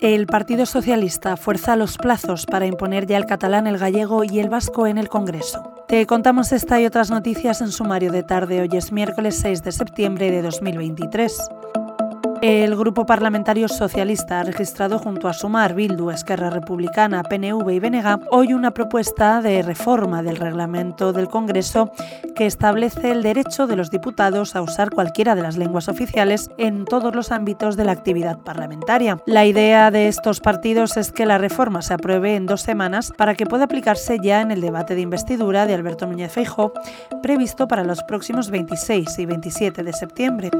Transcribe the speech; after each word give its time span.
El 0.00 0.26
Partido 0.26 0.66
Socialista 0.66 1.38
fuerza 1.38 1.74
los 1.74 1.96
plazos 1.96 2.44
para 2.44 2.66
imponer 2.66 3.06
ya 3.06 3.16
el 3.16 3.24
catalán, 3.24 3.66
el 3.66 3.78
gallego 3.78 4.24
y 4.24 4.40
el 4.40 4.50
vasco 4.50 4.86
en 4.86 4.98
el 4.98 5.08
Congreso. 5.08 5.72
Te 5.88 6.04
contamos 6.04 6.52
esta 6.52 6.78
y 6.78 6.84
otras 6.84 7.10
noticias 7.10 7.62
en 7.62 7.72
sumario 7.72 8.12
de 8.12 8.22
tarde. 8.22 8.60
Hoy 8.60 8.68
es 8.72 8.92
miércoles 8.92 9.38
6 9.40 9.62
de 9.62 9.72
septiembre 9.72 10.30
de 10.30 10.42
2023. 10.42 11.48
El 12.48 12.76
Grupo 12.76 13.06
Parlamentario 13.06 13.66
Socialista 13.66 14.38
ha 14.38 14.44
registrado 14.44 15.00
junto 15.00 15.26
a 15.26 15.32
Sumar, 15.32 15.74
Bildu, 15.74 16.12
Esquerra 16.12 16.48
Republicana, 16.48 17.24
PNV 17.24 17.68
y 17.70 17.80
Benega 17.80 18.20
hoy 18.30 18.54
una 18.54 18.70
propuesta 18.70 19.42
de 19.42 19.62
reforma 19.62 20.22
del 20.22 20.36
reglamento 20.36 21.12
del 21.12 21.26
Congreso 21.26 21.90
que 22.36 22.46
establece 22.46 23.10
el 23.10 23.24
derecho 23.24 23.66
de 23.66 23.74
los 23.74 23.90
diputados 23.90 24.54
a 24.54 24.62
usar 24.62 24.90
cualquiera 24.90 25.34
de 25.34 25.42
las 25.42 25.56
lenguas 25.56 25.88
oficiales 25.88 26.48
en 26.56 26.84
todos 26.84 27.16
los 27.16 27.32
ámbitos 27.32 27.76
de 27.76 27.84
la 27.84 27.90
actividad 27.90 28.38
parlamentaria. 28.38 29.18
La 29.26 29.44
idea 29.44 29.90
de 29.90 30.06
estos 30.06 30.38
partidos 30.38 30.96
es 30.96 31.10
que 31.10 31.26
la 31.26 31.38
reforma 31.38 31.82
se 31.82 31.94
apruebe 31.94 32.36
en 32.36 32.46
dos 32.46 32.60
semanas 32.60 33.12
para 33.18 33.34
que 33.34 33.46
pueda 33.46 33.64
aplicarse 33.64 34.18
ya 34.22 34.40
en 34.40 34.52
el 34.52 34.60
debate 34.60 34.94
de 34.94 35.00
investidura 35.00 35.66
de 35.66 35.74
Alberto 35.74 36.06
Núñez 36.06 36.30
Feijóo 36.30 36.72
previsto 37.24 37.66
para 37.66 37.82
los 37.82 38.04
próximos 38.04 38.50
26 38.50 39.18
y 39.18 39.26
27 39.26 39.82
de 39.82 39.92
septiembre. 39.92 40.50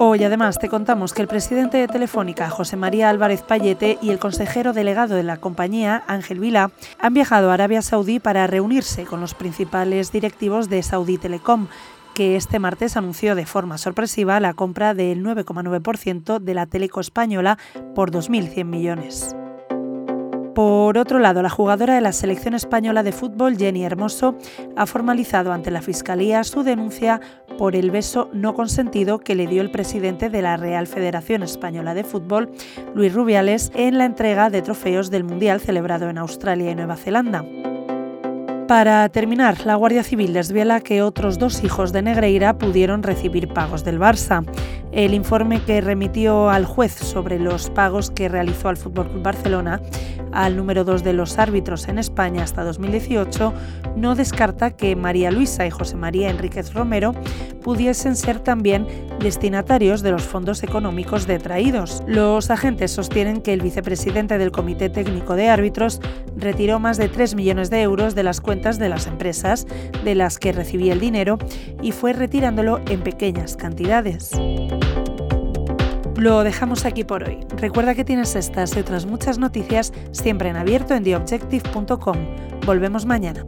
Hoy 0.00 0.24
además 0.24 0.58
te 0.58 0.68
contamos 0.68 1.14
que 1.14 1.22
el 1.22 1.28
presidente 1.28 1.78
de 1.78 1.86
Telefónica, 1.86 2.50
José 2.50 2.76
María 2.76 3.10
Álvarez 3.10 3.42
Payete, 3.42 3.96
y 4.02 4.10
el 4.10 4.18
consejero 4.18 4.72
delegado 4.72 5.14
de 5.14 5.22
la 5.22 5.36
compañía, 5.36 6.02
Ángel 6.08 6.40
Vila, 6.40 6.72
han 6.98 7.14
viajado 7.14 7.50
a 7.50 7.54
Arabia 7.54 7.80
Saudí 7.80 8.18
para 8.18 8.48
reunirse 8.48 9.04
con 9.04 9.20
los 9.20 9.34
principales 9.34 10.10
directivos 10.10 10.68
de 10.68 10.82
Saudi 10.82 11.16
Telecom, 11.16 11.68
que 12.12 12.34
este 12.34 12.58
martes 12.58 12.96
anunció 12.96 13.36
de 13.36 13.46
forma 13.46 13.78
sorpresiva 13.78 14.40
la 14.40 14.54
compra 14.54 14.94
del 14.94 15.22
9,9% 15.24 16.40
de 16.40 16.54
la 16.54 16.66
Teleco 16.66 17.00
española 17.00 17.58
por 17.94 18.10
2.100 18.10 18.64
millones. 18.64 19.36
Por 20.54 20.98
otro 20.98 21.18
lado, 21.18 21.42
la 21.42 21.50
jugadora 21.50 21.96
de 21.96 22.00
la 22.00 22.12
selección 22.12 22.54
española 22.54 23.02
de 23.02 23.10
fútbol, 23.10 23.56
Jenny 23.56 23.84
Hermoso, 23.84 24.36
ha 24.76 24.86
formalizado 24.86 25.52
ante 25.52 25.72
la 25.72 25.82
Fiscalía 25.82 26.44
su 26.44 26.62
denuncia 26.62 27.20
por 27.58 27.74
el 27.74 27.90
beso 27.90 28.30
no 28.32 28.54
consentido 28.54 29.18
que 29.18 29.34
le 29.34 29.48
dio 29.48 29.62
el 29.62 29.72
presidente 29.72 30.30
de 30.30 30.42
la 30.42 30.56
Real 30.56 30.86
Federación 30.86 31.42
Española 31.42 31.94
de 31.94 32.04
Fútbol, 32.04 32.52
Luis 32.94 33.12
Rubiales, 33.12 33.72
en 33.74 33.98
la 33.98 34.04
entrega 34.04 34.48
de 34.48 34.62
trofeos 34.62 35.10
del 35.10 35.24
Mundial 35.24 35.60
celebrado 35.60 36.08
en 36.08 36.18
Australia 36.18 36.70
y 36.70 36.74
Nueva 36.76 36.96
Zelanda. 36.96 37.44
Para 38.68 39.06
terminar, 39.10 39.66
la 39.66 39.74
Guardia 39.74 40.02
Civil 40.02 40.32
desvela 40.32 40.80
que 40.80 41.02
otros 41.02 41.38
dos 41.38 41.62
hijos 41.64 41.92
de 41.92 42.00
Negreira 42.00 42.56
pudieron 42.56 43.02
recibir 43.02 43.48
pagos 43.48 43.84
del 43.84 44.00
Barça. 44.00 44.42
El 44.94 45.12
informe 45.12 45.60
que 45.60 45.80
remitió 45.80 46.50
al 46.50 46.66
juez 46.66 46.92
sobre 46.92 47.40
los 47.40 47.68
pagos 47.68 48.12
que 48.12 48.28
realizó 48.28 48.68
al 48.68 48.76
FC 48.76 48.90
Barcelona 49.24 49.80
al 50.30 50.56
número 50.56 50.84
dos 50.84 51.02
de 51.02 51.12
los 51.12 51.38
árbitros 51.38 51.88
en 51.88 51.98
España 51.98 52.44
hasta 52.44 52.62
2018 52.62 53.52
no 53.96 54.14
descarta 54.14 54.76
que 54.76 54.94
María 54.94 55.32
Luisa 55.32 55.66
y 55.66 55.70
José 55.70 55.96
María 55.96 56.30
Enríquez 56.30 56.74
Romero 56.74 57.12
pudiesen 57.62 58.14
ser 58.14 58.38
también 58.38 58.86
destinatarios 59.18 60.02
de 60.02 60.12
los 60.12 60.22
fondos 60.22 60.62
económicos 60.62 61.26
detraídos. 61.26 62.04
Los 62.06 62.50
agentes 62.50 62.92
sostienen 62.92 63.42
que 63.42 63.52
el 63.52 63.62
vicepresidente 63.62 64.38
del 64.38 64.52
Comité 64.52 64.90
Técnico 64.90 65.34
de 65.34 65.48
Árbitros 65.48 66.00
retiró 66.36 66.78
más 66.78 66.98
de 66.98 67.08
3 67.08 67.34
millones 67.34 67.70
de 67.70 67.82
euros 67.82 68.14
de 68.14 68.22
las 68.22 68.40
cuentas 68.40 68.78
de 68.78 68.88
las 68.88 69.06
empresas 69.08 69.66
de 70.04 70.14
las 70.14 70.38
que 70.38 70.52
recibía 70.52 70.92
el 70.92 71.00
dinero 71.00 71.38
y 71.82 71.92
fue 71.92 72.12
retirándolo 72.12 72.80
en 72.88 73.00
pequeñas 73.02 73.56
cantidades. 73.56 74.32
Lo 76.16 76.44
dejamos 76.44 76.84
aquí 76.84 77.04
por 77.04 77.24
hoy. 77.24 77.40
Recuerda 77.56 77.94
que 77.94 78.04
tienes 78.04 78.36
estas 78.36 78.76
y 78.76 78.80
otras 78.80 79.06
muchas 79.06 79.38
noticias 79.38 79.92
siempre 80.12 80.48
en 80.48 80.56
abierto 80.56 80.94
en 80.94 81.02
theobjective.com. 81.02 82.16
Volvemos 82.64 83.04
mañana. 83.04 83.44